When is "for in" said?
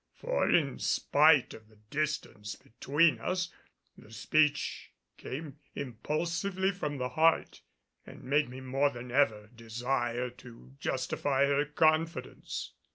0.15-0.79